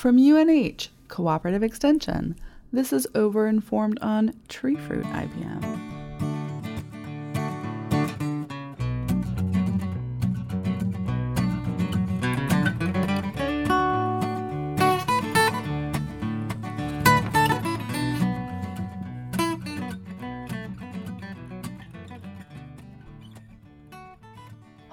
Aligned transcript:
From 0.00 0.16
UNH, 0.16 0.88
Cooperative 1.08 1.62
Extension, 1.62 2.34
this 2.72 2.90
is 2.90 3.06
Overinformed 3.14 3.98
on 4.00 4.32
Tree 4.48 4.74
Fruit 4.74 5.04
IPM. 5.04 5.69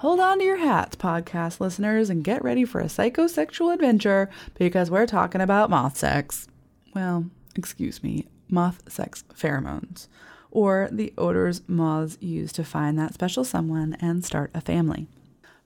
Hold 0.08 0.20
on 0.20 0.38
to 0.38 0.44
your 0.46 0.56
hats, 0.56 0.96
podcast 0.96 1.60
listeners, 1.60 2.08
and 2.08 2.24
get 2.24 2.42
ready 2.42 2.64
for 2.64 2.80
a 2.80 2.86
psychosexual 2.86 3.74
adventure 3.74 4.30
because 4.54 4.90
we're 4.90 5.04
talking 5.04 5.42
about 5.42 5.68
moth 5.68 5.98
sex. 5.98 6.48
Well, 6.94 7.26
excuse 7.54 8.02
me, 8.02 8.26
moth 8.48 8.90
sex 8.90 9.22
pheromones, 9.34 10.08
or 10.50 10.88
the 10.90 11.12
odors 11.18 11.60
moths 11.68 12.16
use 12.22 12.52
to 12.52 12.64
find 12.64 12.98
that 12.98 13.12
special 13.12 13.44
someone 13.44 13.98
and 14.00 14.24
start 14.24 14.50
a 14.54 14.62
family. 14.62 15.08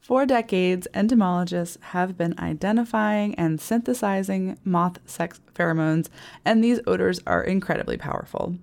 For 0.01 0.27
decades, 0.27 0.89
entomologists 0.93 1.79
have 1.81 2.19
been 2.19 2.35
identifying 2.41 3.37
and 3.37 3.61
synthesizing 3.61 4.59
moth 4.65 4.99
sex 5.07 5.41
pheromones, 5.55 6.09
and 6.45 6.65
these 6.65 6.81
odors 6.85 7.21
are 7.29 7.45
incredibly 7.45 7.97
powerful. 7.97 8.57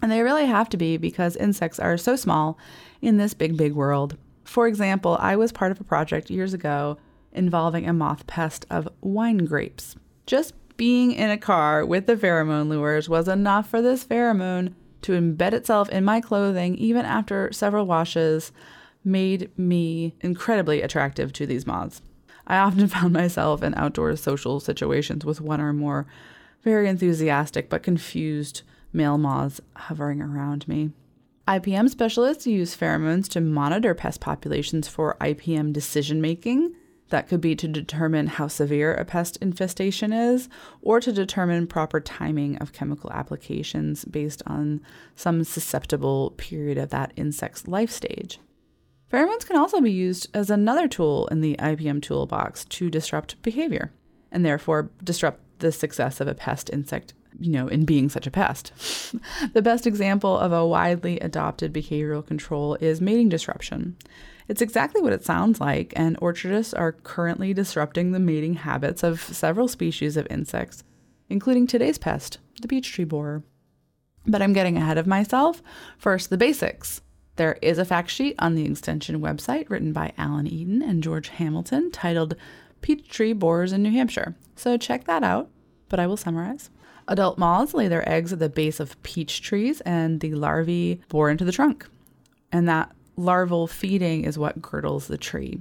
And 0.00 0.10
they 0.10 0.22
really 0.22 0.46
have 0.46 0.70
to 0.70 0.78
be 0.78 0.96
because 0.96 1.36
insects 1.36 1.78
are 1.78 1.98
so 1.98 2.16
small 2.16 2.58
in 3.02 3.18
this 3.18 3.34
big, 3.34 3.58
big 3.58 3.74
world. 3.74 4.16
For 4.48 4.66
example, 4.66 5.18
I 5.20 5.36
was 5.36 5.52
part 5.52 5.72
of 5.72 5.80
a 5.80 5.84
project 5.84 6.30
years 6.30 6.54
ago 6.54 6.96
involving 7.32 7.86
a 7.86 7.92
moth 7.92 8.26
pest 8.26 8.64
of 8.70 8.88
wine 9.02 9.44
grapes. 9.44 9.94
Just 10.24 10.54
being 10.78 11.12
in 11.12 11.28
a 11.28 11.36
car 11.36 11.84
with 11.84 12.06
the 12.06 12.16
pheromone 12.16 12.70
lures 12.70 13.10
was 13.10 13.28
enough 13.28 13.68
for 13.68 13.82
this 13.82 14.06
pheromone 14.06 14.72
to 15.02 15.12
embed 15.12 15.52
itself 15.52 15.90
in 15.90 16.02
my 16.02 16.22
clothing, 16.22 16.76
even 16.76 17.04
after 17.04 17.52
several 17.52 17.84
washes, 17.84 18.50
made 19.04 19.50
me 19.58 20.14
incredibly 20.22 20.80
attractive 20.80 21.30
to 21.34 21.44
these 21.44 21.66
moths. 21.66 22.00
I 22.46 22.56
often 22.56 22.88
found 22.88 23.12
myself 23.12 23.62
in 23.62 23.74
outdoor 23.74 24.16
social 24.16 24.60
situations 24.60 25.26
with 25.26 25.42
one 25.42 25.60
or 25.60 25.74
more 25.74 26.06
very 26.62 26.88
enthusiastic 26.88 27.68
but 27.68 27.82
confused 27.82 28.62
male 28.94 29.18
moths 29.18 29.60
hovering 29.76 30.22
around 30.22 30.66
me. 30.66 30.92
IPM 31.48 31.88
specialists 31.88 32.46
use 32.46 32.76
pheromones 32.76 33.26
to 33.28 33.40
monitor 33.40 33.94
pest 33.94 34.20
populations 34.20 34.86
for 34.86 35.16
IPM 35.18 35.72
decision 35.72 36.20
making. 36.20 36.74
That 37.08 37.26
could 37.26 37.40
be 37.40 37.56
to 37.56 37.66
determine 37.66 38.26
how 38.26 38.48
severe 38.48 38.92
a 38.92 39.06
pest 39.06 39.38
infestation 39.38 40.12
is, 40.12 40.50
or 40.82 41.00
to 41.00 41.10
determine 41.10 41.66
proper 41.66 42.00
timing 42.00 42.58
of 42.58 42.74
chemical 42.74 43.10
applications 43.12 44.04
based 44.04 44.42
on 44.46 44.82
some 45.16 45.42
susceptible 45.42 46.34
period 46.36 46.76
of 46.76 46.90
that 46.90 47.14
insect's 47.16 47.66
life 47.66 47.90
stage. 47.90 48.40
Pheromones 49.10 49.46
can 49.46 49.56
also 49.56 49.80
be 49.80 49.90
used 49.90 50.28
as 50.34 50.50
another 50.50 50.86
tool 50.86 51.28
in 51.28 51.40
the 51.40 51.56
IPM 51.58 52.02
toolbox 52.02 52.66
to 52.66 52.90
disrupt 52.90 53.40
behavior, 53.40 53.90
and 54.30 54.44
therefore 54.44 54.90
disrupt 55.02 55.40
the 55.60 55.72
success 55.72 56.20
of 56.20 56.28
a 56.28 56.34
pest 56.34 56.68
insect 56.74 57.14
you 57.38 57.50
know, 57.50 57.68
in 57.68 57.84
being 57.84 58.08
such 58.08 58.26
a 58.26 58.30
pest. 58.30 58.72
the 59.52 59.62
best 59.62 59.86
example 59.86 60.36
of 60.38 60.52
a 60.52 60.66
widely 60.66 61.18
adopted 61.20 61.72
behavioral 61.72 62.26
control 62.26 62.74
is 62.76 63.00
mating 63.00 63.28
disruption. 63.28 63.96
It's 64.48 64.62
exactly 64.62 65.02
what 65.02 65.12
it 65.12 65.24
sounds 65.24 65.60
like, 65.60 65.92
and 65.94 66.16
orchardists 66.20 66.72
are 66.72 66.92
currently 66.92 67.52
disrupting 67.52 68.12
the 68.12 68.18
mating 68.18 68.54
habits 68.54 69.02
of 69.02 69.20
several 69.20 69.68
species 69.68 70.16
of 70.16 70.26
insects, 70.30 70.84
including 71.28 71.66
today's 71.66 71.98
pest, 71.98 72.38
the 72.60 72.68
peach 72.68 72.90
tree 72.90 73.04
borer. 73.04 73.42
But 74.26 74.42
I'm 74.42 74.54
getting 74.54 74.76
ahead 74.76 74.98
of 74.98 75.06
myself. 75.06 75.62
First, 75.98 76.30
the 76.30 76.38
basics. 76.38 77.02
There 77.36 77.58
is 77.62 77.78
a 77.78 77.84
fact 77.84 78.10
sheet 78.10 78.34
on 78.38 78.54
the 78.54 78.64
extension 78.64 79.20
website 79.20 79.70
written 79.70 79.92
by 79.92 80.12
Alan 80.18 80.46
Eaton 80.46 80.82
and 80.82 81.04
George 81.04 81.28
Hamilton 81.28 81.90
titled 81.92 82.34
Peach 82.80 83.08
Tree 83.08 83.32
Borers 83.32 83.72
in 83.72 83.82
New 83.82 83.92
Hampshire. 83.92 84.34
So 84.56 84.76
check 84.76 85.04
that 85.04 85.22
out, 85.22 85.48
but 85.88 86.00
I 86.00 86.06
will 86.06 86.16
summarize. 86.16 86.70
Adult 87.08 87.38
moths 87.38 87.74
lay 87.74 87.88
their 87.88 88.06
eggs 88.08 88.32
at 88.32 88.38
the 88.38 88.48
base 88.50 88.80
of 88.80 89.02
peach 89.02 89.40
trees, 89.40 89.80
and 89.80 90.20
the 90.20 90.34
larvae 90.34 91.00
bore 91.08 91.30
into 91.30 91.44
the 91.44 91.52
trunk. 91.52 91.88
And 92.52 92.68
that 92.68 92.92
larval 93.16 93.66
feeding 93.66 94.24
is 94.24 94.38
what 94.38 94.62
girdles 94.62 95.08
the 95.08 95.18
tree. 95.18 95.60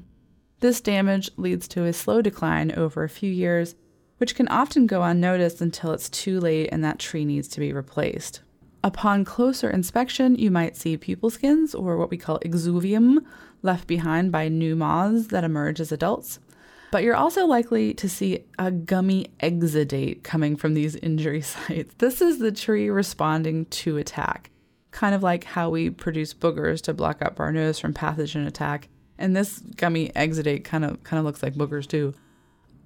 This 0.59 0.81
damage 0.81 1.29
leads 1.37 1.67
to 1.69 1.85
a 1.85 1.93
slow 1.93 2.21
decline 2.21 2.71
over 2.71 3.03
a 3.03 3.09
few 3.09 3.31
years, 3.31 3.75
which 4.17 4.35
can 4.35 4.47
often 4.49 4.87
go 4.87 5.03
unnoticed 5.03 5.61
until 5.61 5.91
it's 5.91 6.09
too 6.09 6.39
late 6.39 6.69
and 6.71 6.83
that 6.83 6.99
tree 6.99 7.25
needs 7.25 7.47
to 7.49 7.59
be 7.59 7.71
replaced. 7.71 8.41
Upon 8.83 9.25
closer 9.25 9.69
inspection, 9.69 10.35
you 10.35 10.51
might 10.51 10.75
see 10.75 10.97
pupal 10.97 11.31
skins, 11.31 11.73
or 11.73 11.97
what 11.97 12.09
we 12.09 12.17
call 12.17 12.39
exuvium, 12.39 13.19
left 13.61 13.87
behind 13.87 14.31
by 14.31 14.47
new 14.49 14.75
moths 14.75 15.27
that 15.27 15.43
emerge 15.43 15.79
as 15.79 15.91
adults. 15.91 16.39
But 16.91 17.03
you're 17.03 17.15
also 17.15 17.45
likely 17.45 17.93
to 17.95 18.07
see 18.07 18.45
a 18.57 18.71
gummy 18.71 19.27
exudate 19.41 20.23
coming 20.23 20.55
from 20.55 20.73
these 20.73 20.95
injury 20.95 21.41
sites. 21.41 21.93
This 21.97 22.21
is 22.21 22.39
the 22.39 22.51
tree 22.51 22.89
responding 22.89 23.65
to 23.65 23.97
attack, 23.97 24.51
kind 24.91 25.13
of 25.13 25.23
like 25.23 25.43
how 25.43 25.69
we 25.69 25.89
produce 25.89 26.33
boogers 26.33 26.81
to 26.83 26.93
block 26.93 27.21
up 27.21 27.39
our 27.39 27.51
nose 27.51 27.79
from 27.79 27.93
pathogen 27.93 28.47
attack. 28.47 28.87
And 29.17 29.35
this 29.35 29.59
gummy 29.59 30.09
exudate 30.09 30.63
kind 30.63 30.85
of 30.85 31.03
kind 31.03 31.19
of 31.19 31.25
looks 31.25 31.43
like 31.43 31.55
boogers 31.55 31.87
too. 31.87 32.13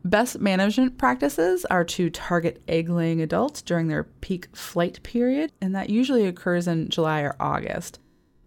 Best 0.04 0.40
management 0.40 0.98
practices 0.98 1.64
are 1.66 1.84
to 1.84 2.10
target 2.10 2.64
egg 2.68 2.90
laying 2.90 3.22
adults 3.22 3.62
during 3.62 3.88
their 3.88 4.06
peak 4.06 4.48
flight 4.56 5.04
period, 5.04 5.52
and 5.62 5.76
that 5.76 5.92
usually 5.92 6.26
occurs 6.26 6.68
in 6.68 6.90
July 6.90 7.22
or 7.22 7.36
August. 7.40 8.00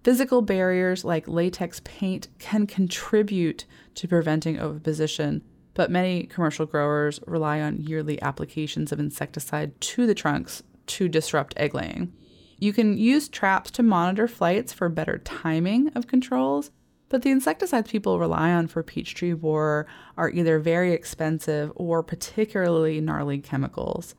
Physical 0.04 0.42
barriers 0.42 1.02
like 1.02 1.26
latex 1.26 1.80
paint 1.82 2.28
can 2.38 2.66
contribute 2.66 3.64
to 3.94 4.06
preventing 4.06 4.60
oviposition, 4.60 5.42
but 5.72 5.90
many 5.90 6.24
commercial 6.24 6.66
growers 6.66 7.20
rely 7.26 7.62
on 7.62 7.80
yearly 7.80 8.20
applications 8.20 8.92
of 8.92 9.00
insecticide 9.00 9.80
to 9.80 10.06
the 10.06 10.14
trunks 10.14 10.62
to 10.88 11.08
disrupt 11.08 11.54
egg 11.56 11.74
laying. 11.74 12.12
You 12.58 12.74
can 12.74 12.98
use 12.98 13.30
traps 13.30 13.70
to 13.72 13.82
monitor 13.82 14.28
flights 14.28 14.74
for 14.74 14.90
better 14.90 15.16
timing 15.16 15.88
of 15.94 16.06
controls, 16.06 16.70
but 17.08 17.22
the 17.22 17.30
insecticides 17.30 17.90
people 17.90 18.18
rely 18.18 18.52
on 18.52 18.66
for 18.66 18.82
peach 18.82 19.14
tree 19.14 19.32
borer 19.32 19.86
are 20.18 20.28
either 20.28 20.58
very 20.58 20.92
expensive 20.92 21.72
or 21.76 22.02
particularly 22.02 23.00
gnarly 23.00 23.38
chemicals. 23.38 24.14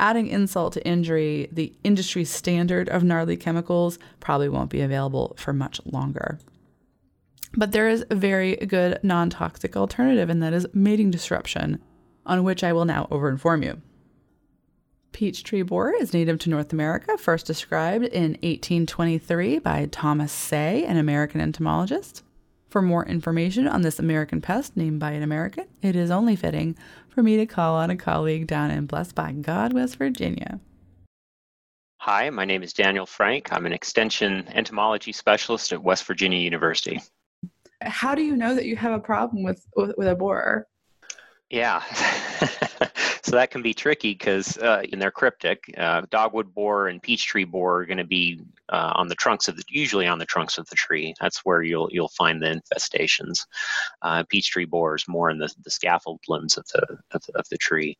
Adding 0.00 0.28
insult 0.28 0.72
to 0.72 0.86
injury, 0.88 1.50
the 1.52 1.74
industry 1.84 2.24
standard 2.24 2.88
of 2.88 3.04
gnarly 3.04 3.36
chemicals 3.36 3.98
probably 4.18 4.48
won't 4.48 4.70
be 4.70 4.80
available 4.80 5.34
for 5.36 5.52
much 5.52 5.78
longer. 5.84 6.38
But 7.54 7.72
there 7.72 7.86
is 7.86 8.06
a 8.08 8.14
very 8.14 8.56
good 8.56 8.98
non 9.02 9.28
toxic 9.28 9.76
alternative, 9.76 10.30
and 10.30 10.42
that 10.42 10.54
is 10.54 10.66
mating 10.72 11.10
disruption, 11.10 11.82
on 12.24 12.44
which 12.44 12.64
I 12.64 12.72
will 12.72 12.86
now 12.86 13.08
overinform 13.10 13.62
you. 13.62 13.82
Peach 15.12 15.44
tree 15.44 15.60
borer 15.60 15.92
is 16.00 16.14
native 16.14 16.38
to 16.40 16.50
North 16.50 16.72
America, 16.72 17.18
first 17.18 17.44
described 17.44 18.06
in 18.06 18.38
1823 18.42 19.58
by 19.58 19.84
Thomas 19.84 20.32
Say, 20.32 20.82
an 20.86 20.96
American 20.96 21.42
entomologist. 21.42 22.22
For 22.70 22.80
more 22.80 23.04
information 23.04 23.66
on 23.66 23.82
this 23.82 23.98
American 23.98 24.40
pest 24.40 24.76
named 24.76 25.00
by 25.00 25.10
an 25.10 25.24
American, 25.24 25.66
it 25.82 25.96
is 25.96 26.08
only 26.08 26.36
fitting 26.36 26.76
for 27.08 27.20
me 27.20 27.36
to 27.36 27.44
call 27.44 27.74
on 27.74 27.90
a 27.90 27.96
colleague 27.96 28.46
down 28.46 28.70
in 28.70 28.86
Blessed 28.86 29.16
by 29.16 29.32
God, 29.32 29.72
West 29.72 29.96
Virginia. 29.96 30.60
Hi, 31.96 32.30
my 32.30 32.44
name 32.44 32.62
is 32.62 32.72
Daniel 32.72 33.06
Frank. 33.06 33.52
I'm 33.52 33.66
an 33.66 33.72
extension 33.72 34.46
entomology 34.54 35.10
specialist 35.10 35.72
at 35.72 35.82
West 35.82 36.04
Virginia 36.04 36.38
University. 36.38 37.02
How 37.82 38.14
do 38.14 38.22
you 38.22 38.36
know 38.36 38.54
that 38.54 38.66
you 38.66 38.76
have 38.76 38.92
a 38.92 39.00
problem 39.00 39.42
with, 39.42 39.66
with, 39.74 39.92
with 39.98 40.06
a 40.06 40.14
borer? 40.14 40.68
Yeah. 41.50 41.82
so 43.22 43.32
that 43.32 43.50
can 43.50 43.62
be 43.62 43.74
tricky 43.74 44.12
because 44.12 44.56
uh, 44.58 44.82
they're 44.92 45.10
cryptic, 45.10 45.72
uh, 45.76 46.02
dogwood 46.10 46.54
borer 46.54 46.88
and 46.88 47.02
peach 47.02 47.26
tree 47.26 47.44
borer 47.44 47.80
are 47.80 47.86
going 47.86 47.98
to 47.98 48.04
be 48.04 48.40
uh, 48.68 48.92
on 48.94 49.08
the 49.08 49.14
trunks 49.14 49.48
of 49.48 49.56
the 49.56 49.64
usually 49.68 50.06
on 50.06 50.18
the 50.18 50.26
trunks 50.26 50.58
of 50.58 50.68
the 50.68 50.76
tree. 50.76 51.14
That's 51.20 51.44
where 51.44 51.62
you'll 51.62 51.88
you'll 51.90 52.08
find 52.08 52.42
the 52.42 52.60
infestations. 52.60 53.46
Uh, 54.02 54.24
peach 54.28 54.50
tree 54.50 54.64
borers 54.64 55.04
more 55.08 55.30
in 55.30 55.38
the, 55.38 55.52
the 55.64 55.70
scaffold 55.70 56.20
limbs 56.28 56.56
of 56.56 56.66
the, 56.68 56.98
of 57.12 57.22
of 57.34 57.48
the 57.50 57.58
tree, 57.58 57.96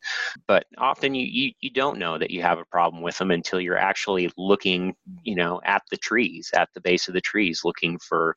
but 0.47 0.65
often 0.77 1.13
you, 1.13 1.25
you 1.25 1.51
you 1.59 1.69
don't 1.69 1.99
know 1.99 2.17
that 2.17 2.31
you 2.31 2.41
have 2.41 2.59
a 2.59 2.65
problem 2.65 3.03
with 3.03 3.17
them 3.17 3.31
until 3.31 3.59
you're 3.59 3.77
actually 3.77 4.31
looking 4.37 4.95
you 5.23 5.35
know 5.35 5.61
at 5.65 5.83
the 5.91 5.97
trees 5.97 6.49
at 6.55 6.69
the 6.73 6.81
base 6.81 7.07
of 7.07 7.13
the 7.13 7.21
trees 7.21 7.61
looking 7.63 7.99
for 7.99 8.35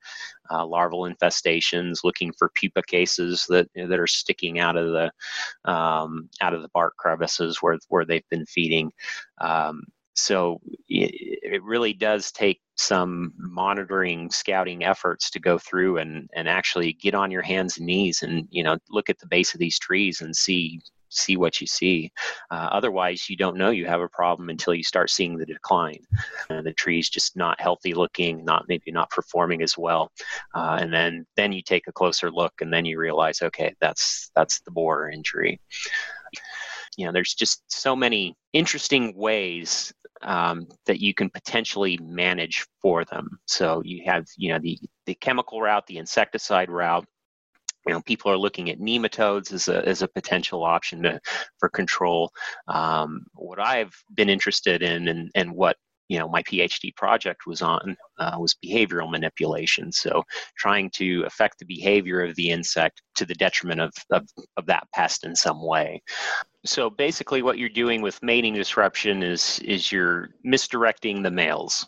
uh, 0.50 0.66
larval 0.66 1.02
infestations, 1.02 2.04
looking 2.04 2.32
for 2.38 2.50
pupa 2.54 2.82
cases 2.82 3.46
that 3.48 3.68
that 3.74 3.98
are 4.00 4.06
sticking 4.06 4.58
out 4.58 4.76
of 4.76 4.92
the 4.92 5.70
um, 5.70 6.28
out 6.40 6.54
of 6.54 6.62
the 6.62 6.70
bark 6.74 6.94
crevices 6.96 7.58
where 7.60 7.78
where 7.88 8.04
they've 8.04 8.28
been 8.30 8.46
feeding. 8.46 8.92
Um, 9.40 9.84
so 10.16 10.60
it, 10.88 11.40
it, 11.42 11.62
really 11.64 11.92
does 11.92 12.30
take 12.30 12.60
some 12.76 13.32
monitoring 13.36 14.30
scouting 14.30 14.84
efforts 14.84 15.28
to 15.30 15.40
go 15.40 15.58
through 15.58 15.98
and 15.98 16.28
and 16.34 16.48
actually 16.48 16.92
get 16.92 17.14
on 17.14 17.32
your 17.32 17.42
hands 17.42 17.78
and 17.78 17.86
knees 17.86 18.22
and 18.22 18.46
you 18.50 18.62
know 18.62 18.76
look 18.90 19.10
at 19.10 19.18
the 19.18 19.26
base 19.26 19.54
of 19.54 19.60
these 19.60 19.78
trees 19.78 20.20
and 20.20 20.34
see 20.34 20.80
see 21.16 21.36
what 21.36 21.60
you 21.60 21.66
see. 21.66 22.10
Uh, 22.50 22.68
otherwise, 22.72 23.28
you 23.28 23.36
don't 23.36 23.56
know 23.56 23.70
you 23.70 23.86
have 23.86 24.00
a 24.00 24.08
problem 24.08 24.50
until 24.50 24.74
you 24.74 24.82
start 24.82 25.10
seeing 25.10 25.36
the 25.36 25.46
decline. 25.46 26.00
And 26.50 26.66
the 26.66 26.72
tree's 26.72 27.08
just 27.08 27.36
not 27.36 27.60
healthy 27.60 27.94
looking, 27.94 28.44
not 28.44 28.66
maybe 28.68 28.90
not 28.90 29.10
performing 29.10 29.62
as 29.62 29.78
well. 29.78 30.10
Uh, 30.54 30.78
and 30.80 30.92
then 30.92 31.26
then 31.36 31.52
you 31.52 31.62
take 31.62 31.86
a 31.86 31.92
closer 31.92 32.30
look, 32.30 32.52
and 32.60 32.72
then 32.72 32.84
you 32.84 32.98
realize, 32.98 33.42
okay, 33.42 33.74
that's 33.80 34.30
that's 34.34 34.60
the 34.60 34.70
borer 34.70 35.10
injury. 35.10 35.60
You 36.96 37.06
know, 37.06 37.12
there's 37.12 37.34
just 37.34 37.62
so 37.68 37.96
many 37.96 38.36
interesting 38.52 39.16
ways 39.16 39.92
um, 40.22 40.68
that 40.86 41.00
you 41.00 41.12
can 41.12 41.28
potentially 41.28 41.98
manage 42.02 42.66
for 42.80 43.04
them. 43.04 43.38
So 43.46 43.82
you 43.84 44.02
have, 44.06 44.26
you 44.36 44.52
know, 44.52 44.58
the 44.58 44.78
the 45.06 45.14
chemical 45.14 45.60
route, 45.60 45.86
the 45.86 45.98
insecticide 45.98 46.70
route, 46.70 47.04
you 47.86 47.92
know, 47.92 48.00
people 48.02 48.30
are 48.30 48.36
looking 48.36 48.70
at 48.70 48.80
nematodes 48.80 49.52
as 49.52 49.68
a, 49.68 49.86
as 49.86 50.02
a 50.02 50.08
potential 50.08 50.64
option 50.64 51.02
to, 51.02 51.20
for 51.58 51.68
control. 51.68 52.30
Um, 52.68 53.26
what 53.34 53.60
I've 53.60 53.94
been 54.14 54.30
interested 54.30 54.82
in 54.82 55.08
and, 55.08 55.30
and 55.34 55.52
what 55.52 55.76
you 56.08 56.18
know 56.18 56.28
my 56.28 56.42
phd 56.42 56.94
project 56.96 57.46
was 57.46 57.62
on 57.62 57.96
uh, 58.18 58.36
was 58.38 58.56
behavioral 58.64 59.10
manipulation. 59.10 59.90
So 59.90 60.22
trying 60.56 60.90
to 60.90 61.24
affect 61.26 61.58
the 61.58 61.64
behavior 61.64 62.22
of 62.22 62.34
the 62.36 62.50
insect 62.50 63.02
to 63.16 63.24
the 63.24 63.34
detriment 63.34 63.80
of, 63.80 63.92
of, 64.10 64.28
of 64.56 64.66
that 64.66 64.86
pest 64.94 65.24
in 65.24 65.34
some 65.34 65.64
way. 65.64 66.02
So 66.64 66.88
basically 66.88 67.42
what 67.42 67.58
you're 67.58 67.68
doing 67.68 68.00
with 68.00 68.22
mating 68.22 68.54
disruption 68.54 69.22
is 69.22 69.58
is 69.60 69.92
you're 69.92 70.30
misdirecting 70.42 71.22
the 71.22 71.30
males. 71.30 71.86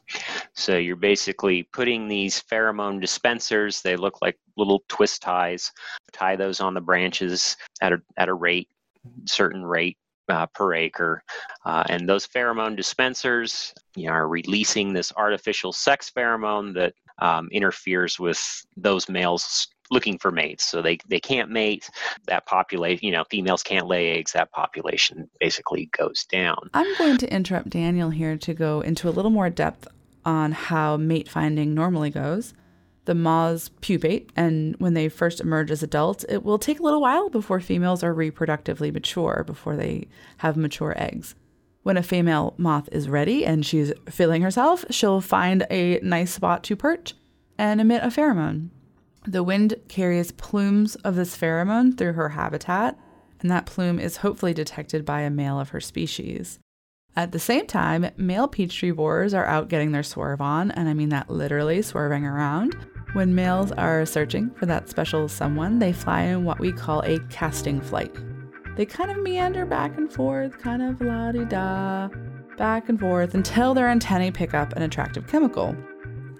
So 0.55 0.77
you're 0.77 0.97
basically 0.97 1.63
putting 1.73 2.09
these 2.09 2.43
pheromone 2.43 3.01
dispensers 3.01 3.83
they 3.83 3.97
look 3.97 4.21
like 4.23 4.39
little 4.57 4.83
twist 4.89 5.23
ties 5.23 5.71
tie 6.13 6.37
those 6.37 6.61
on 6.61 6.75
the 6.75 6.81
branches 6.81 7.57
at 7.81 7.93
a, 7.93 7.99
at 8.17 8.29
a 8.29 8.35
rate 8.35 8.69
certain 9.27 9.65
rate 9.65 9.97
uh, 10.29 10.47
per 10.47 10.75
acre. 10.75 11.23
Uh, 11.65 11.85
and 11.89 12.09
those 12.09 12.27
pheromone 12.27 12.77
dispensers 12.77 13.75
you 13.95 14.07
know, 14.07 14.13
are 14.13 14.29
releasing 14.29 14.93
this 14.93 15.13
artificial 15.17 15.73
sex 15.73 16.11
pheromone 16.15 16.75
that 16.75 16.95
um, 17.19 17.49
interferes 17.51 18.19
with 18.19 18.67
those 18.77 19.09
males 19.09 19.69
looking 19.91 20.19
for 20.19 20.31
mates. 20.31 20.67
So 20.67 20.83
they, 20.83 20.99
they 21.09 21.21
can't 21.21 21.51
mate. 21.51 21.89
That 22.27 22.45
population, 22.47 23.07
you 23.07 23.13
know, 23.13 23.25
females 23.31 23.63
can't 23.63 23.87
lay 23.87 24.19
eggs. 24.19 24.33
That 24.33 24.51
population 24.51 25.31
basically 25.41 25.87
goes 25.97 26.25
down. 26.25 26.71
I'm 26.75 26.93
going 26.99 27.19
to 27.19 27.33
interrupt 27.33 27.71
Daniel 27.71 28.11
here 28.11 28.37
to 28.37 28.55
go 28.55 28.81
into 28.81 29.09
a 29.09 29.11
little 29.11 29.31
more 29.31 29.49
depth 29.49 29.87
on 30.25 30.53
how 30.53 30.97
mate 30.97 31.29
finding 31.29 31.73
normally 31.73 32.11
goes 32.11 32.53
the 33.07 33.15
moths 33.15 33.71
pupate, 33.81 34.31
and 34.37 34.77
when 34.79 34.95
they 34.95 35.09
first 35.09 35.41
emerge 35.41 35.71
as 35.71 35.83
adults, 35.83 36.25
it 36.29 36.45
will 36.45 36.59
take 36.59 36.79
a 36.79 36.83
little 36.83 37.01
while 37.01 37.31
before 37.31 37.61
females 37.61 38.05
are 38.05 38.15
reproductively 38.15 38.93
mature, 38.93 39.43
before 39.47 39.77
they 39.77 40.09
have 40.39 40.57
mature 40.57 40.95
eggs. 40.97 41.35
When 41.83 41.97
a 41.97 42.03
female 42.03 42.55
moth 42.59 42.89
is 42.93 43.09
ready 43.09 43.47
and 43.47 43.65
she's 43.65 43.93
feeling 44.11 44.43
herself, 44.43 44.85
she'll 44.91 45.21
find 45.21 45.65
a 45.71 46.01
nice 46.03 46.33
spot 46.33 46.65
to 46.65 46.77
perch 46.77 47.15
and 47.57 47.81
emit 47.81 48.03
a 48.03 48.09
pheromone. 48.09 48.71
The 49.25 49.43
wind 49.43 49.75
carries 49.89 50.33
plumes 50.33 50.97
of 50.97 51.15
this 51.15 51.37
pheromone 51.37 51.97
through 51.97 52.13
her 52.15 52.31
habitat, 52.31 52.99
and 53.41 53.51
that 53.51 53.67
plume 53.67 53.99
is 54.01 54.19
hopefully 54.19 54.53
detected 54.53 55.05
by 55.05 55.21
a 55.21 55.31
male 55.31 55.61
of 55.61 55.71
her 55.71 55.81
species. 55.81 56.59
At 57.15 57.33
the 57.33 57.39
same 57.39 57.67
time, 57.67 58.11
male 58.17 58.47
peach 58.47 58.79
tree 58.79 58.91
borers 58.91 59.33
are 59.33 59.47
out 59.47 59.69
getting 59.69 59.93
their 59.93 60.03
swerve 60.03 60.41
on, 60.41 60.71
and 60.73 60.89
I 60.89 60.95
mean 60.95 61.09
that 61.11 61.31
literally 61.31 61.83
swerving 61.83 62.27
around. 62.27 62.77
When 63.17 63.35
males 63.35 63.73
are 63.73 64.05
searching 64.05 64.51
for 64.57 64.67
that 64.67 64.91
special 64.91 65.27
someone, 65.27 65.79
they 65.79 65.91
fly 65.95 66.25
in 66.25 66.45
what 66.45 66.59
we 66.59 66.71
call 66.71 67.01
a 67.01 67.19
casting 67.31 67.81
flight. 67.81 68.15
They 68.77 68.85
kind 68.85 69.11
of 69.11 69.23
meander 69.23 69.65
back 69.65 69.97
and 69.97 70.13
forth, 70.13 70.59
kind 70.59 70.83
of 70.83 71.01
la 71.01 71.33
di 71.33 71.47
da, 71.47 72.11
back 72.59 72.91
and 72.91 73.01
forth 73.01 73.35
until 73.35 73.73
their 73.73 73.89
antennae 73.89 74.31
pick 74.31 74.53
up 74.53 74.75
an 74.75 74.83
attractive 74.83 75.27
chemical. 75.29 75.75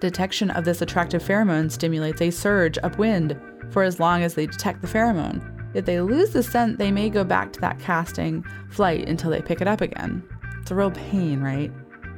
Detection 0.01 0.51
of 0.51 0.65
this 0.65 0.83
attractive 0.83 1.23
pheromone 1.23 1.71
stimulates 1.71 2.21
a 2.21 2.29
surge 2.29 2.77
upwind 2.83 3.35
for 3.71 3.81
as 3.81 3.99
long 3.99 4.21
as 4.21 4.35
they 4.35 4.45
detect 4.45 4.83
the 4.83 4.87
pheromone. 4.87 5.41
If 5.73 5.85
they 5.85 5.99
lose 5.99 6.29
the 6.29 6.43
scent, 6.43 6.77
they 6.77 6.91
may 6.91 7.09
go 7.09 7.23
back 7.23 7.53
to 7.53 7.61
that 7.61 7.79
casting 7.79 8.45
flight 8.69 9.09
until 9.09 9.31
they 9.31 9.41
pick 9.41 9.61
it 9.61 9.67
up 9.67 9.81
again. 9.81 10.21
It's 10.61 10.69
a 10.69 10.75
real 10.75 10.91
pain, 10.91 11.41
right? 11.41 11.71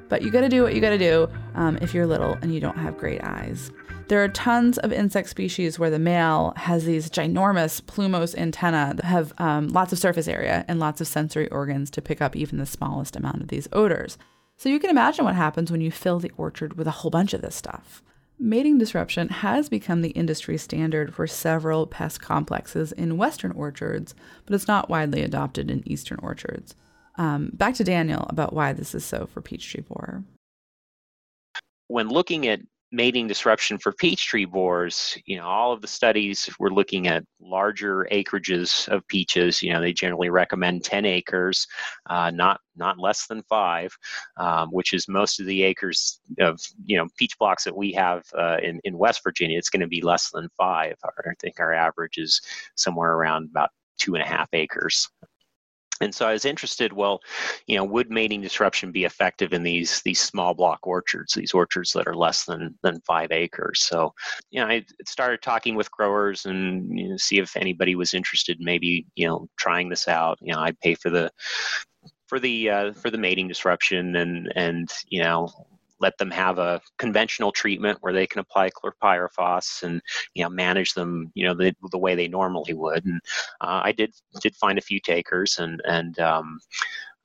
But 0.10 0.24
you 0.24 0.32
gotta 0.32 0.50
do 0.50 0.64
what 0.64 0.76
you 0.76 0.82
gotta 0.82 0.98
do 0.98 1.30
um, 1.56 1.78
if 1.82 1.94
you're 1.94 2.08
little 2.08 2.38
and 2.42 2.54
you 2.54 2.60
don't 2.60 2.78
have 2.78 2.98
great 2.98 3.24
eyes. 3.24 3.72
There 4.10 4.24
are 4.24 4.30
tons 4.30 4.80
of 4.80 4.92
insect 4.92 5.30
species 5.30 5.78
where 5.78 5.92
the 5.92 6.00
male 6.00 6.54
has 6.58 6.84
these 6.84 7.12
ginormous 7.12 7.80
plumose 7.80 8.36
antennae 8.36 8.96
that 8.96 9.06
have 9.06 9.34
um, 9.38 9.68
lots 9.68 9.94
of 9.94 10.00
surface 10.00 10.28
area 10.28 10.66
and 10.68 10.80
lots 10.80 11.00
of 11.00 11.08
sensory 11.08 11.48
organs 11.50 11.92
to 11.92 12.02
pick 12.02 12.20
up 12.20 12.36
even 12.36 12.58
the 12.58 12.66
smallest 12.66 13.16
amount 13.16 13.42
of 13.42 13.50
these 13.50 13.68
odors. 13.72 14.18
So 14.58 14.68
you 14.68 14.80
can 14.80 14.90
imagine 14.90 15.26
what 15.26 15.36
happens 15.36 15.72
when 15.72 15.80
you 15.80 15.92
fill 15.92 16.18
the 16.18 16.32
orchard 16.38 16.74
with 16.74 16.88
a 16.88 16.92
whole 16.92 17.12
bunch 17.12 17.36
of 17.36 17.42
this 17.42 17.56
stuff. 17.56 18.02
Mating 18.40 18.80
disruption 18.80 19.30
has 19.30 19.70
become 19.70 20.02
the 20.02 20.10
industry 20.10 20.58
standard 20.58 21.14
for 21.14 21.28
several 21.28 21.86
pest 21.86 22.20
complexes 22.20 22.92
in 22.94 23.18
Western 23.18 23.52
orchards, 23.52 24.16
but 24.46 24.56
it's 24.56 24.68
not 24.68 24.90
widely 24.90 25.22
adopted 25.22 25.70
in 25.70 25.88
Eastern 25.88 26.20
orchards. 26.24 26.74
Um, 27.20 27.52
back 27.54 27.76
to 27.76 27.84
Daniel 27.84 28.26
about 28.30 28.54
why 28.54 28.72
this 28.72 28.96
is 28.96 29.04
so 29.04 29.28
for 29.32 29.42
peach 29.42 29.70
tree 29.70 29.84
borer. 29.86 30.24
When 31.90 32.08
looking 32.08 32.48
at 32.48 32.62
mating 32.94 33.28
disruption 33.28 33.78
for 33.78 33.92
peach 33.92 34.26
tree 34.26 34.46
borers, 34.46 35.18
you 35.26 35.36
know, 35.36 35.44
all 35.44 35.74
of 35.74 35.82
the 35.82 35.88
studies 35.88 36.50
were 36.60 36.72
looking 36.72 37.08
at 37.08 37.26
larger 37.42 38.08
acreages 38.10 38.88
of 38.88 39.06
peaches. 39.08 39.62
You 39.62 39.74
know, 39.74 39.82
they 39.82 39.92
generally 39.92 40.30
recommend 40.30 40.86
10 40.86 41.06
acres, 41.06 41.68
uh, 42.10 42.32
not 42.32 42.62
not 42.78 42.98
less 42.98 43.28
than 43.28 43.44
five, 43.44 43.92
um, 44.38 44.70
which 44.70 44.94
is 44.94 45.10
most 45.10 45.42
of 45.42 45.46
the 45.46 45.62
acres 45.62 46.22
of 46.40 46.58
you 46.86 46.96
know 46.96 47.08
peach 47.18 47.38
blocks 47.38 47.66
that 47.66 47.76
we 47.76 47.92
have 47.92 48.24
uh, 48.38 48.58
in 48.64 48.80
in 48.86 48.98
West 48.98 49.22
Virginia. 49.24 49.58
It's 49.58 49.70
going 49.70 49.82
to 49.82 49.88
be 49.88 50.02
less 50.02 50.30
than 50.32 50.48
five. 50.58 50.96
I 51.04 51.34
think 51.42 51.60
our 51.60 51.74
average 51.74 52.18
is 52.18 52.42
somewhere 52.76 53.12
around 53.12 53.50
about 53.52 53.72
two 53.98 54.16
and 54.16 54.24
a 54.24 54.28
half 54.28 54.48
acres. 54.54 55.10
And 56.02 56.14
so 56.14 56.28
I 56.28 56.34
was 56.34 56.46
interested, 56.46 56.94
well, 56.94 57.22
you 57.68 57.76
know, 57.76 57.84
would 57.84 58.10
mating 58.10 58.42
disruption 58.42 58.92
be 58.92 59.06
effective 59.06 59.54
in 59.54 59.64
these 59.64 60.02
these 60.04 60.20
small 60.20 60.54
block 60.54 60.80
orchards, 60.84 61.34
these 61.34 61.54
orchards 61.54 61.92
that 61.94 62.08
are 62.08 62.16
less 62.16 62.46
than 62.46 62.76
than 62.84 63.02
five 63.02 63.32
acres? 63.32 63.86
So, 63.86 64.14
you 64.52 64.62
know, 64.62 64.68
I 64.68 64.86
started 65.06 65.42
talking 65.42 65.76
with 65.76 65.92
growers 65.92 66.46
and 66.46 66.98
you 66.98 67.10
know, 67.10 67.18
see 67.18 67.40
if 67.40 67.56
anybody 67.58 67.96
was 67.96 68.14
interested, 68.14 68.60
maybe 68.60 69.06
you 69.16 69.28
know, 69.28 69.48
trying 69.58 69.90
this 69.90 70.08
out. 70.08 70.38
You 70.42 70.54
know, 70.54 70.60
I'd 70.60 70.80
pay 70.80 70.96
for 70.96 71.10
the 71.10 71.32
for 72.28 72.40
the 72.40 72.70
uh, 72.70 72.94
for 72.94 73.10
the 73.10 73.18
mating 73.18 73.48
disruption 73.48 74.16
and 74.16 74.52
and 74.56 74.90
you 75.10 75.24
know 75.24 75.50
let 76.00 76.18
them 76.18 76.32
have 76.32 76.60
a 76.60 76.82
conventional 76.98 77.52
treatment 77.52 77.98
where 78.02 78.14
they 78.14 78.28
can 78.28 78.40
apply 78.40 78.70
chlorpyrifos 78.70 79.84
and 79.84 80.02
you 80.34 80.44
know 80.44 80.50
manage 80.50 80.94
them 80.94 81.32
you 81.36 81.46
know 81.46 81.54
the, 81.54 81.74
the 81.92 81.98
way 81.98 82.16
they 82.16 82.28
normally 82.28 82.74
would. 82.74 83.06
And 83.06 83.22
uh, 83.62 83.82
i 83.84 83.92
did 83.92 84.14
did 84.42 84.56
find 84.56 84.78
a 84.78 84.82
few 84.82 85.00
takers 85.00 85.60
and 85.60 85.82
and 85.86 86.20
um, 86.20 86.60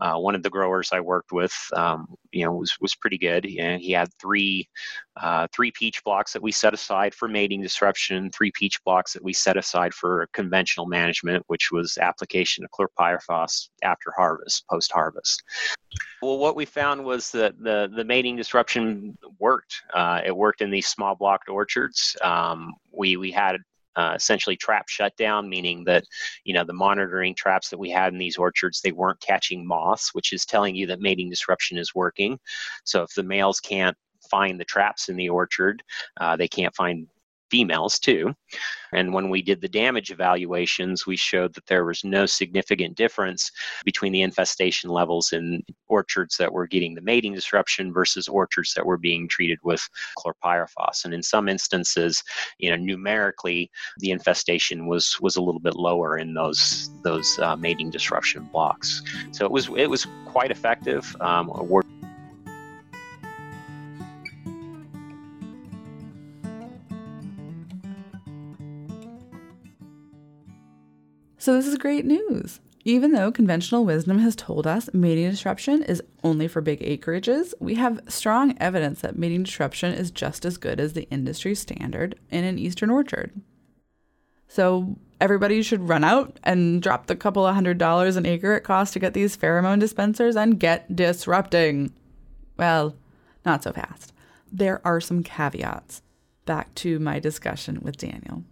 uh, 0.05 0.19
one 0.19 0.35
of 0.35 0.43
the 0.43 0.51
growers 0.51 0.91
I 0.93 1.01
worked 1.01 1.33
with, 1.33 1.55
um, 1.75 2.15
you 2.31 2.45
know, 2.45 2.53
was 2.53 2.77
was 2.79 2.95
pretty 2.95 3.17
good. 3.17 3.47
And 3.47 3.81
he 3.81 3.93
had 3.93 4.13
three 4.21 4.69
uh, 5.17 5.47
three 5.51 5.71
peach 5.71 6.05
blocks 6.05 6.35
that 6.35 6.43
we 6.43 6.53
set 6.53 6.75
aside 6.75 7.15
for 7.15 7.27
mating 7.27 7.63
disruption, 7.63 8.31
three 8.31 8.53
peach 8.53 8.83
blocks 8.85 9.15
that 9.15 9.25
we 9.25 9.33
set 9.33 9.57
aside 9.57 9.95
for 9.95 10.29
conventional 10.35 10.85
management, 10.85 11.43
which 11.47 11.73
was 11.73 11.97
application 11.97 12.65
of 12.65 12.71
chlorpyrifos 12.71 13.71
after 13.83 14.13
harvest, 14.15 14.67
post 14.71 14.93
harvest. 14.93 15.43
Well, 16.21 16.37
what 16.37 16.55
we 16.55 16.67
found 16.67 17.03
was 17.03 17.31
that 17.31 17.55
the 17.59 17.91
the 17.97 18.05
mating 18.05 18.37
disruption 18.37 19.17
worked. 19.39 19.75
Uh, 19.95 20.21
it 20.23 20.37
worked 20.37 20.61
in 20.61 20.71
these 20.71 20.89
small 20.89 21.15
blocked 21.15 21.49
orchards. 21.49 22.15
Um, 22.21 22.75
we 22.93 23.17
we 23.17 23.31
had 23.31 23.57
uh, 23.97 24.13
essentially 24.17 24.57
trap 24.57 24.89
shutdown, 24.89 25.49
meaning 25.49 25.85
that 25.85 26.05
you 26.45 26.55
know 26.55 26.65
the 26.65 26.73
monitoring 26.73 27.35
traps 27.35 27.69
that 27.71 27.79
we 27.79 27.91
had 27.91 28.13
in 28.13 28.19
these 28.19 28.37
orchards 28.37 28.81
they 28.81 28.93
weren't 28.93 29.21
catching 29.21 29.67
moths, 29.67 30.15
which 30.15 30.33
is 30.33 30.45
telling 30.45 30.75
you 30.75 30.87
that 30.87 31.01
mating 31.01 31.31
disruption 31.31 31.79
is 31.79 31.95
working. 31.95 32.39
So 32.85 33.03
if 33.03 33.15
the 33.15 33.23
males 33.23 33.61
can't 33.61 33.97
find 34.31 34.59
the 34.59 34.65
traps 34.65 35.09
in 35.09 35.17
the 35.17 35.29
orchard, 35.29 35.83
uh, 36.21 36.37
they 36.37 36.49
can't 36.49 36.75
find 36.75 37.07
females 37.55 38.01
too. 38.01 38.35
And 38.93 39.15
when 39.15 39.31
we 39.31 39.41
did 39.41 39.61
the 39.61 39.69
damage 39.69 40.11
evaluations, 40.11 41.07
we 41.07 41.17
showed 41.17 41.55
that 41.55 41.67
there 41.67 41.85
was 41.85 42.03
no 42.03 42.27
significant 42.27 42.97
difference 42.97 43.53
between 43.85 44.13
the 44.13 44.23
infestation 44.23 44.91
levels 44.91 45.33
in 45.33 45.63
orchards 45.87 46.37
that 46.37 46.53
were 46.53 46.67
getting 46.67 46.95
the 46.95 47.01
mating 47.01 47.33
disruption 47.33 47.93
versus 47.93 48.27
orchards 48.27 48.75
that 48.75 48.85
were 48.85 48.99
being 48.99 49.29
treated 49.29 49.59
with 49.63 49.89
chlorpyrifos. 50.19 51.05
And 51.05 51.15
in 51.15 51.23
some 51.23 51.49
instances, 51.49 52.25
you 52.59 52.71
know, 52.71 52.77
numerically, 52.77 53.71
the 53.99 54.11
infestation 54.11 54.89
was 54.89 55.17
was 55.21 55.37
a 55.37 55.43
little 55.43 55.61
bit 55.61 55.77
lower 55.77 56.19
in 56.19 56.35
those 56.35 56.91
those 57.05 57.39
uh, 57.39 57.55
mating 57.55 57.91
disruption 57.91 58.49
blocks. 58.53 59.01
So 59.31 59.45
it 59.45 59.53
was 59.53 59.69
it 59.77 59.89
was 59.89 60.09
quite 60.27 60.51
effective. 60.51 61.17
Um, 61.21 61.49
So 71.45 71.53
this 71.53 71.67
is 71.67 71.77
great 71.77 72.07
news. 72.07 72.59
Even 72.87 73.13
though 73.13 73.31
conventional 73.31 73.85
wisdom 73.85 74.19
has 74.21 74.35
told 74.35 74.67
us 74.67 74.89
mating 74.95 75.29
disruption 75.29 75.83
is 75.83 76.03
only 76.23 76.49
for 76.49 76.63
big 76.63 76.81
acreages, 76.81 77.53
we 77.61 77.75
have 77.75 78.01
strong 78.09 78.57
evidence 78.59 79.03
that 79.03 79.19
mating 79.19 79.43
disruption 79.43 79.93
is 79.93 80.11
just 80.11 80.47
as 80.47 80.57
good 80.57 80.81
as 80.81 80.95
the 80.95 81.07
industry 81.11 81.55
standard 81.55 82.19
in 82.31 82.45
an 82.45 82.59
eastern 82.59 82.89
orchard. 82.89 83.31
So 84.49 84.97
everybody 85.21 85.61
should 85.61 85.87
run 85.87 86.03
out 86.03 86.41
and 86.45 86.81
drop 86.81 87.09
the 87.09 87.15
couple 87.15 87.47
of 87.47 87.55
hundred 87.55 87.77
dollars 87.77 88.17
an 88.17 88.25
acre 88.25 88.55
it 88.55 88.63
costs 88.63 88.95
to 88.95 88.99
get 88.99 89.13
these 89.13 89.37
pheromone 89.37 89.81
dispensers 89.81 90.37
and 90.37 90.59
get 90.59 90.97
disrupting. 90.97 91.93
Well, 92.57 92.97
not 93.45 93.63
so 93.63 93.71
fast. 93.71 94.15
There 94.51 94.81
are 94.83 94.99
some 94.99 95.23
caveats. 95.23 96.01
Back 96.47 96.75
to 96.77 96.99
my 96.99 97.19
discussion 97.19 97.81
with 97.83 97.99
Daniel. 97.99 98.45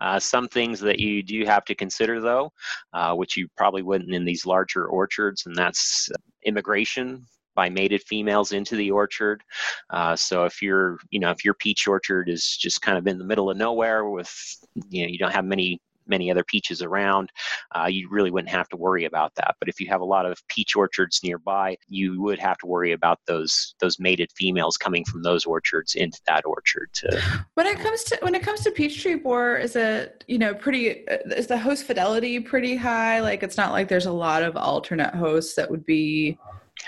Uh, 0.00 0.18
some 0.18 0.48
things 0.48 0.80
that 0.80 0.98
you 0.98 1.22
do 1.22 1.44
have 1.44 1.64
to 1.64 1.74
consider, 1.74 2.20
though, 2.20 2.52
uh, 2.92 3.14
which 3.14 3.36
you 3.36 3.48
probably 3.56 3.82
wouldn't 3.82 4.14
in 4.14 4.24
these 4.24 4.46
larger 4.46 4.86
orchards, 4.86 5.46
and 5.46 5.54
that's 5.54 6.08
immigration 6.44 7.24
by 7.54 7.68
mated 7.68 8.02
females 8.02 8.52
into 8.52 8.76
the 8.76 8.90
orchard. 8.90 9.42
Uh, 9.90 10.14
so 10.16 10.44
if 10.44 10.62
you're, 10.62 10.98
you 11.10 11.18
know, 11.18 11.30
if 11.30 11.44
your 11.44 11.54
peach 11.54 11.86
orchard 11.86 12.28
is 12.28 12.56
just 12.56 12.80
kind 12.80 12.96
of 12.96 13.06
in 13.06 13.18
the 13.18 13.24
middle 13.24 13.50
of 13.50 13.56
nowhere 13.56 14.08
with, 14.08 14.32
you 14.88 15.02
know, 15.02 15.08
you 15.08 15.18
don't 15.18 15.32
have 15.32 15.44
many 15.44 15.80
many 16.06 16.30
other 16.30 16.44
peaches 16.44 16.82
around, 16.82 17.30
uh, 17.74 17.86
you 17.86 18.08
really 18.10 18.30
wouldn't 18.30 18.50
have 18.50 18.68
to 18.70 18.76
worry 18.76 19.04
about 19.04 19.34
that. 19.36 19.56
But 19.58 19.68
if 19.68 19.80
you 19.80 19.88
have 19.88 20.00
a 20.00 20.04
lot 20.04 20.26
of 20.26 20.46
peach 20.48 20.76
orchards 20.76 21.20
nearby, 21.22 21.76
you 21.88 22.20
would 22.22 22.38
have 22.38 22.58
to 22.58 22.66
worry 22.66 22.92
about 22.92 23.18
those 23.26 23.74
those 23.80 23.98
mated 23.98 24.30
females 24.36 24.76
coming 24.76 25.04
from 25.04 25.22
those 25.22 25.44
orchards 25.44 25.94
into 25.94 26.20
that 26.26 26.44
orchard. 26.44 26.90
To 26.94 27.22
when 27.54 27.66
it 27.66 27.78
comes 27.78 28.04
to 28.04 28.18
when 28.20 28.34
it 28.34 28.42
comes 28.42 28.60
to 28.60 28.70
peach 28.70 29.02
tree 29.02 29.16
borer, 29.16 29.56
is 29.56 29.76
it 29.76 30.24
you 30.28 30.38
know 30.38 30.54
pretty? 30.54 31.08
Uh, 31.08 31.18
is 31.36 31.46
the 31.46 31.58
host 31.58 31.84
fidelity 31.84 32.40
pretty 32.40 32.76
high? 32.76 33.20
Like 33.20 33.42
it's 33.42 33.56
not 33.56 33.72
like 33.72 33.88
there's 33.88 34.06
a 34.06 34.12
lot 34.12 34.42
of 34.42 34.56
alternate 34.56 35.14
hosts 35.14 35.54
that 35.54 35.70
would 35.70 35.84
be 35.84 36.38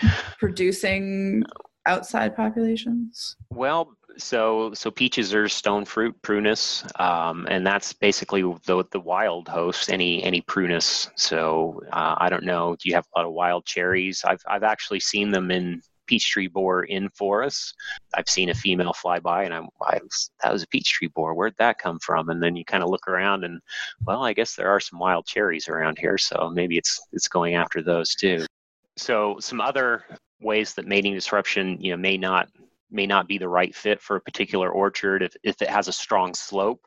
producing 0.38 1.44
outside 1.86 2.36
populations? 2.36 3.36
Well, 3.50 3.96
so 4.16 4.72
so 4.74 4.90
peaches 4.90 5.34
are 5.34 5.48
stone 5.48 5.84
fruit 5.84 6.20
prunus, 6.22 6.84
um, 7.00 7.46
and 7.50 7.66
that's 7.66 7.92
basically 7.92 8.42
the 8.66 8.84
the 8.90 9.00
wild 9.00 9.48
host. 9.48 9.90
Any 9.90 10.22
any 10.22 10.40
prunus. 10.42 11.10
So 11.16 11.82
uh, 11.92 12.16
I 12.18 12.28
don't 12.28 12.44
know. 12.44 12.76
Do 12.76 12.88
you 12.88 12.94
have 12.94 13.06
a 13.14 13.18
lot 13.18 13.26
of 13.26 13.32
wild 13.32 13.64
cherries? 13.64 14.24
I've 14.24 14.42
I've 14.46 14.62
actually 14.62 15.00
seen 15.00 15.30
them 15.30 15.50
in 15.50 15.82
peach 16.06 16.30
tree 16.30 16.48
borer 16.48 16.84
in 16.84 17.08
forests. 17.10 17.74
I've 18.14 18.28
seen 18.28 18.50
a 18.50 18.54
female 18.54 18.92
fly 18.92 19.18
by, 19.18 19.44
and 19.44 19.54
I'm 19.54 19.68
I 19.80 19.98
was, 20.02 20.30
that 20.42 20.52
was 20.52 20.62
a 20.62 20.68
peach 20.68 20.90
tree 20.90 21.08
borer. 21.08 21.34
Where'd 21.34 21.56
that 21.58 21.78
come 21.78 21.98
from? 22.00 22.28
And 22.28 22.42
then 22.42 22.56
you 22.56 22.64
kind 22.64 22.82
of 22.82 22.90
look 22.90 23.08
around, 23.08 23.44
and 23.44 23.60
well, 24.04 24.24
I 24.24 24.32
guess 24.32 24.54
there 24.54 24.68
are 24.68 24.80
some 24.80 24.98
wild 24.98 25.26
cherries 25.26 25.68
around 25.68 25.98
here, 25.98 26.18
so 26.18 26.50
maybe 26.52 26.76
it's 26.76 27.00
it's 27.12 27.28
going 27.28 27.54
after 27.54 27.82
those 27.82 28.14
too. 28.14 28.44
So 28.96 29.36
some 29.40 29.60
other 29.60 30.04
ways 30.40 30.74
that 30.74 30.86
mating 30.86 31.14
disruption, 31.14 31.80
you 31.80 31.92
know, 31.92 31.96
may 31.96 32.16
not 32.16 32.48
may 32.92 33.06
not 33.06 33.28
be 33.28 33.38
the 33.38 33.48
right 33.48 33.74
fit 33.74 34.00
for 34.00 34.16
a 34.16 34.20
particular 34.20 34.70
orchard 34.70 35.22
if, 35.22 35.34
if 35.42 35.60
it 35.62 35.70
has 35.70 35.88
a 35.88 35.92
strong 35.92 36.34
slope. 36.34 36.84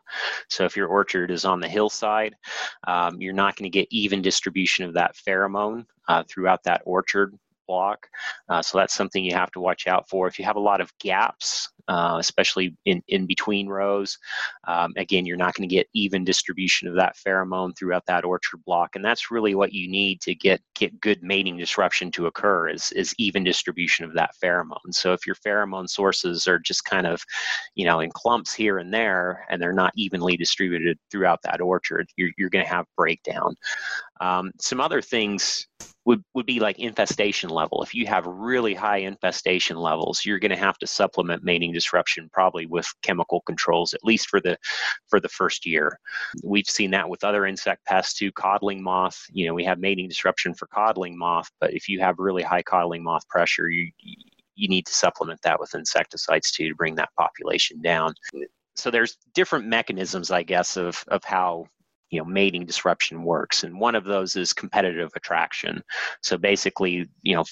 So 0.49 0.65
if 0.65 0.77
your 0.77 0.87
orchard 0.87 1.31
is 1.31 1.45
on 1.45 1.59
the 1.59 1.67
hillside, 1.67 2.35
um, 2.87 3.19
you're 3.19 3.33
not 3.33 3.55
going 3.55 3.69
to 3.69 3.77
get 3.77 3.87
even 3.91 4.21
distribution 4.21 4.85
of 4.85 4.93
that 4.93 5.15
pheromone 5.15 5.85
uh, 6.07 6.23
throughout 6.29 6.63
that 6.63 6.81
orchard 6.85 7.37
block. 7.67 8.07
Uh, 8.49 8.61
so 8.61 8.77
that's 8.77 8.93
something 8.93 9.23
you 9.23 9.33
have 9.33 9.51
to 9.51 9.59
watch 9.59 9.87
out 9.87 10.07
for. 10.07 10.27
If 10.27 10.39
you 10.39 10.45
have 10.45 10.55
a 10.55 10.59
lot 10.59 10.81
of 10.81 10.95
gaps, 10.99 11.69
uh, 11.87 12.17
especially 12.19 12.75
in, 12.85 13.01
in 13.07 13.25
between 13.25 13.67
rows, 13.67 14.17
um, 14.67 14.93
again, 14.97 15.25
you're 15.25 15.37
not 15.37 15.53
going 15.53 15.67
to 15.67 15.75
get 15.75 15.87
even 15.93 16.23
distribution 16.23 16.87
of 16.87 16.95
that 16.95 17.15
pheromone 17.15 17.77
throughout 17.77 18.05
that 18.07 18.25
orchard 18.25 18.63
block. 18.65 18.95
And 18.95 19.05
that's 19.05 19.31
really 19.31 19.55
what 19.55 19.73
you 19.73 19.89
need 19.89 20.21
to 20.21 20.35
get, 20.35 20.61
get 20.75 20.99
good 20.99 21.21
mating 21.21 21.57
disruption 21.57 22.11
to 22.11 22.27
occur 22.27 22.69
is, 22.69 22.91
is 22.93 23.13
even 23.17 23.43
distribution 23.43 24.05
of 24.05 24.13
that 24.13 24.31
pheromone. 24.43 24.91
So 24.91 25.13
if 25.13 25.25
your 25.25 25.35
pheromone 25.35 25.89
sources 25.89 26.47
are 26.47 26.59
just 26.59 26.85
kind 26.85 27.07
of, 27.07 27.21
you 27.75 27.85
know, 27.85 27.99
in 27.99 28.09
clumps 28.11 28.53
here 28.53 28.79
and 28.79 28.93
there, 28.93 29.45
and 29.49 29.61
they're 29.61 29.73
not 29.73 29.93
evenly 29.95 30.37
distributed 30.37 30.97
throughout 31.11 31.41
that 31.43 31.61
orchard, 31.61 32.07
you're, 32.17 32.31
you're 32.37 32.49
going 32.49 32.65
to 32.65 32.71
have 32.71 32.85
breakdown. 32.97 33.55
Um, 34.21 34.51
some 34.59 34.79
other 34.79 35.01
things 35.01 35.67
would, 36.05 36.23
would 36.33 36.45
be 36.45 36.59
like 36.59 36.79
infestation 36.79 37.49
level. 37.49 37.83
If 37.83 37.93
you 37.93 38.05
have 38.07 38.25
really 38.25 38.73
high 38.73 38.99
infestation 38.99 39.75
levels, 39.75 40.23
you're 40.23 40.39
going 40.39 40.51
to 40.51 40.57
have 40.57 40.77
to 40.77 40.87
supplement 40.87 41.43
mating 41.43 41.73
disruption 41.75 42.29
probably 42.33 42.65
with 42.65 42.87
chemical 43.03 43.41
controls, 43.41 43.93
at 43.93 44.03
least 44.03 44.29
for 44.29 44.41
the 44.41 44.57
for 45.07 45.19
the 45.19 45.29
first 45.29 45.65
year. 45.65 45.99
We've 46.43 46.67
seen 46.67 46.91
that 46.91 47.09
with 47.09 47.23
other 47.23 47.45
insect 47.45 47.85
pests 47.85 48.17
too. 48.17 48.31
Codling 48.31 48.81
moth, 48.81 49.21
you 49.31 49.45
know, 49.45 49.53
we 49.53 49.65
have 49.65 49.79
mating 49.79 50.09
disruption 50.09 50.55
for 50.55 50.67
codling 50.67 51.17
moth, 51.17 51.49
but 51.59 51.73
if 51.73 51.87
you 51.87 51.99
have 51.99 52.15
really 52.17 52.43
high 52.43 52.63
codling 52.63 53.03
moth 53.03 53.27
pressure, 53.29 53.69
you 53.69 53.91
you 54.55 54.67
need 54.67 54.85
to 54.85 54.93
supplement 54.93 55.41
that 55.43 55.59
with 55.59 55.75
insecticides 55.75 56.51
too 56.51 56.69
to 56.69 56.75
bring 56.75 56.95
that 56.95 57.09
population 57.17 57.81
down. 57.81 58.13
So 58.75 58.89
there's 58.89 59.17
different 59.33 59.67
mechanisms, 59.67 60.31
I 60.31 60.43
guess, 60.43 60.77
of 60.77 61.03
of 61.09 61.23
how 61.23 61.67
you 62.11 62.19
know 62.19 62.25
mating 62.25 62.65
disruption 62.65 63.23
works 63.23 63.63
and 63.63 63.79
one 63.79 63.95
of 63.95 64.05
those 64.05 64.35
is 64.35 64.53
competitive 64.53 65.09
attraction 65.15 65.83
so 66.21 66.37
basically 66.37 67.09
you 67.23 67.35
know 67.35 67.43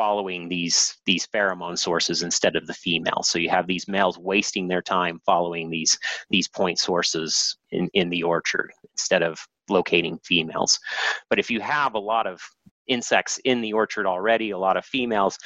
following 0.00 0.48
these 0.48 0.96
these 1.04 1.26
pheromone 1.26 1.78
sources 1.78 2.22
instead 2.22 2.56
of 2.56 2.66
the 2.66 2.72
female. 2.72 3.22
So 3.22 3.38
you 3.38 3.50
have 3.50 3.66
these 3.66 3.86
males 3.86 4.16
wasting 4.16 4.66
their 4.66 4.80
time 4.80 5.20
following 5.26 5.68
these 5.68 5.98
these 6.30 6.48
point 6.48 6.78
sources 6.78 7.58
in 7.70 7.90
in 7.92 8.08
the 8.08 8.22
orchard 8.22 8.72
instead 8.94 9.22
of 9.22 9.38
locating 9.68 10.18
females. 10.24 10.80
But 11.28 11.38
if 11.38 11.50
you 11.50 11.60
have 11.60 11.92
a 11.92 11.98
lot 11.98 12.26
of 12.26 12.40
insects 12.90 13.38
in 13.44 13.62
the 13.62 13.72
orchard 13.72 14.06
already, 14.06 14.50
a 14.50 14.58
lot 14.58 14.76
of 14.76 14.84
females, 14.84 15.38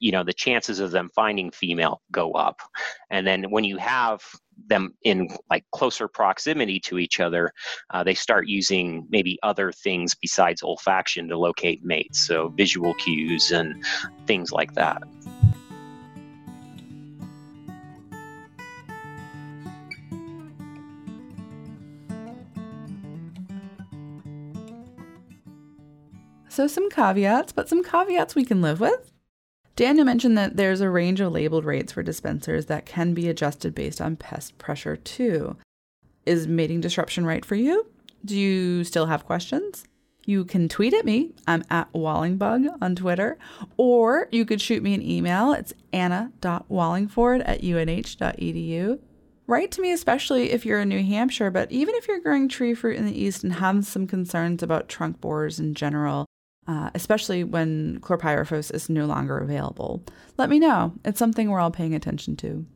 you 0.00 0.12
know, 0.12 0.22
the 0.22 0.32
chances 0.32 0.80
of 0.80 0.90
them 0.90 1.08
finding 1.14 1.50
female 1.50 2.02
go 2.12 2.32
up. 2.32 2.60
And 3.10 3.26
then 3.26 3.44
when 3.50 3.64
you 3.64 3.78
have 3.78 4.20
them 4.66 4.94
in 5.04 5.28
like 5.48 5.64
closer 5.72 6.08
proximity 6.08 6.78
to 6.80 6.98
each 6.98 7.20
other, 7.20 7.52
uh, 7.90 8.04
they 8.04 8.14
start 8.14 8.46
using 8.46 9.06
maybe 9.08 9.38
other 9.42 9.72
things 9.72 10.14
besides 10.14 10.62
olfaction 10.62 11.28
to 11.28 11.38
locate 11.38 11.82
mates, 11.84 12.26
so 12.26 12.48
visual 12.48 12.92
cues 12.94 13.52
and 13.52 13.82
things 14.26 14.52
like 14.52 14.74
that. 14.74 15.02
So, 26.60 26.66
some 26.66 26.90
caveats, 26.90 27.52
but 27.52 27.70
some 27.70 27.82
caveats 27.82 28.34
we 28.34 28.44
can 28.44 28.60
live 28.60 28.80
with. 28.80 29.10
Daniel 29.76 30.04
mentioned 30.04 30.36
that 30.36 30.58
there's 30.58 30.82
a 30.82 30.90
range 30.90 31.18
of 31.18 31.32
labeled 31.32 31.64
rates 31.64 31.90
for 31.90 32.02
dispensers 32.02 32.66
that 32.66 32.84
can 32.84 33.14
be 33.14 33.30
adjusted 33.30 33.74
based 33.74 33.98
on 33.98 34.16
pest 34.16 34.58
pressure, 34.58 34.94
too. 34.94 35.56
Is 36.26 36.46
mating 36.46 36.82
disruption 36.82 37.24
right 37.24 37.46
for 37.46 37.54
you? 37.54 37.86
Do 38.26 38.38
you 38.38 38.84
still 38.84 39.06
have 39.06 39.24
questions? 39.24 39.84
You 40.26 40.44
can 40.44 40.68
tweet 40.68 40.92
at 40.92 41.06
me. 41.06 41.32
I'm 41.46 41.64
at 41.70 41.90
Wallingbug 41.94 42.76
on 42.82 42.94
Twitter. 42.94 43.38
Or 43.78 44.28
you 44.30 44.44
could 44.44 44.60
shoot 44.60 44.82
me 44.82 44.92
an 44.92 45.00
email. 45.00 45.54
It's 45.54 45.72
anna.wallingford 45.94 47.40
at 47.46 47.62
unh.edu. 47.62 48.98
Write 49.46 49.70
to 49.70 49.80
me, 49.80 49.92
especially 49.92 50.50
if 50.50 50.66
you're 50.66 50.80
in 50.80 50.90
New 50.90 51.02
Hampshire, 51.02 51.50
but 51.50 51.72
even 51.72 51.94
if 51.94 52.06
you're 52.06 52.20
growing 52.20 52.50
tree 52.50 52.74
fruit 52.74 52.98
in 52.98 53.06
the 53.06 53.18
East 53.18 53.44
and 53.44 53.54
have 53.54 53.86
some 53.86 54.06
concerns 54.06 54.62
about 54.62 54.90
trunk 54.90 55.22
borers 55.22 55.58
in 55.58 55.74
general, 55.74 56.26
uh, 56.66 56.90
especially 56.94 57.44
when 57.44 57.98
chlorpyrifos 58.00 58.72
is 58.74 58.88
no 58.88 59.06
longer 59.06 59.38
available. 59.38 60.02
Let 60.38 60.50
me 60.50 60.58
know. 60.58 60.94
It's 61.04 61.18
something 61.18 61.50
we're 61.50 61.60
all 61.60 61.70
paying 61.70 61.94
attention 61.94 62.36
to. 62.36 62.66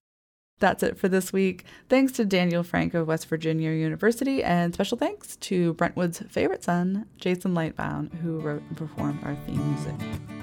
That's 0.61 0.83
it 0.83 0.97
for 0.97 1.09
this 1.09 1.33
week. 1.33 1.64
Thanks 1.88 2.12
to 2.12 2.25
Daniel 2.25 2.62
Frank 2.62 2.95
of 2.95 3.09
West 3.09 3.29
Virginia 3.29 3.71
University, 3.71 4.43
and 4.43 4.73
special 4.73 4.97
thanks 4.97 5.37
to 5.37 5.75
Brentwood's 5.75 6.23
favorite 6.29 6.62
son, 6.62 7.07
Jason 7.19 7.55
Lightbound, 7.55 8.14
who 8.21 8.38
wrote 8.38 8.62
and 8.69 8.76
performed 8.76 9.19
our 9.25 9.35
theme 9.47 9.75
music. 9.75 10.34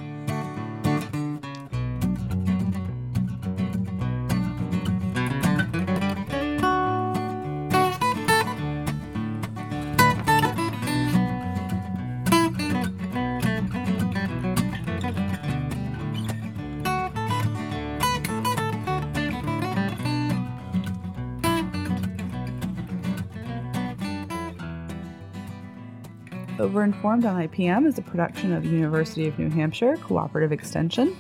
Overinformed 26.82 27.26
on 27.26 27.48
IPM 27.48 27.86
is 27.86 28.00
a 28.00 28.02
production 28.02 28.52
of 28.54 28.66
University 28.66 29.28
of 29.28 29.38
New 29.38 29.52
Hampshire 29.52 29.98
Cooperative 29.98 30.52
Extension, 30.52 31.16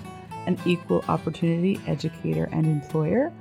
an 0.48 0.58
equal 0.66 1.06
opportunity 1.08 1.80
educator 1.86 2.50
and 2.52 2.66
employer. 2.66 3.32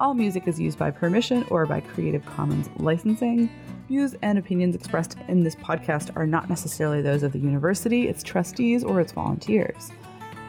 All 0.00 0.14
music 0.14 0.48
is 0.48 0.58
used 0.58 0.78
by 0.78 0.90
permission 0.90 1.44
or 1.50 1.66
by 1.66 1.80
Creative 1.80 2.24
Commons 2.24 2.70
licensing. 2.78 3.50
Views 3.88 4.14
and 4.22 4.38
opinions 4.38 4.74
expressed 4.74 5.18
in 5.28 5.42
this 5.42 5.54
podcast 5.54 6.16
are 6.16 6.26
not 6.26 6.48
necessarily 6.48 7.02
those 7.02 7.22
of 7.22 7.32
the 7.32 7.38
university, 7.38 8.08
its 8.08 8.22
trustees, 8.22 8.82
or 8.82 8.98
its 8.98 9.12
volunteers. 9.12 9.90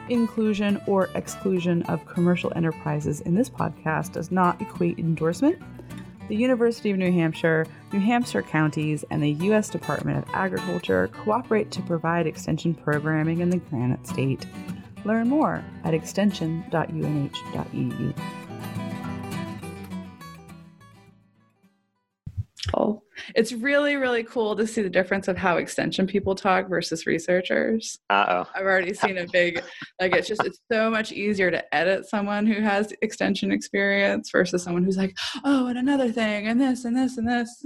Inclusion 0.08 0.80
or 0.86 1.10
exclusion 1.14 1.82
of 1.82 2.06
commercial 2.06 2.54
enterprises 2.56 3.20
in 3.20 3.34
this 3.34 3.50
podcast 3.50 4.12
does 4.12 4.30
not 4.30 4.62
equate 4.62 4.98
endorsement. 4.98 5.60
The 6.28 6.36
University 6.36 6.90
of 6.90 6.96
New 6.96 7.12
Hampshire, 7.12 7.66
New 7.92 8.00
Hampshire 8.00 8.42
counties, 8.42 9.04
and 9.10 9.22
the 9.22 9.30
U.S. 9.30 9.70
Department 9.70 10.18
of 10.18 10.24
Agriculture 10.34 11.08
cooperate 11.08 11.70
to 11.70 11.80
provide 11.82 12.26
extension 12.26 12.74
programming 12.74 13.38
in 13.40 13.50
the 13.50 13.58
Granite 13.58 14.06
State. 14.06 14.46
Learn 15.04 15.28
more 15.28 15.64
at 15.84 15.94
extension.unh.edu. 15.94 18.14
Oh, 22.74 23.02
it's 23.34 23.52
really, 23.52 23.96
really 23.96 24.24
cool 24.24 24.56
to 24.56 24.66
see 24.66 24.82
the 24.82 24.90
difference 24.90 25.28
of 25.28 25.36
how 25.36 25.56
extension 25.56 26.06
people 26.06 26.34
talk 26.34 26.68
versus 26.68 27.06
researchers. 27.06 27.98
Uh 28.10 28.26
oh. 28.28 28.50
I've 28.54 28.64
already 28.64 28.94
seen 28.94 29.18
a 29.18 29.26
big, 29.26 29.62
like, 30.00 30.14
it's 30.14 30.28
just, 30.28 30.44
it's 30.44 30.60
so 30.70 30.90
much 30.90 31.12
easier 31.12 31.50
to 31.50 31.74
edit 31.74 32.08
someone 32.08 32.46
who 32.46 32.60
has 32.60 32.92
extension 33.02 33.52
experience 33.52 34.30
versus 34.30 34.62
someone 34.62 34.84
who's 34.84 34.96
like, 34.96 35.16
oh, 35.44 35.66
and 35.66 35.78
another 35.78 36.10
thing, 36.10 36.46
and 36.46 36.60
this, 36.60 36.84
and 36.84 36.96
this, 36.96 37.18
and 37.18 37.28
this. 37.28 37.64